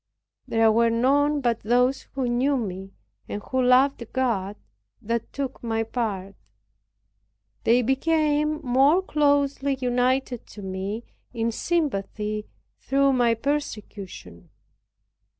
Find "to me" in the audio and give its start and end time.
10.47-11.03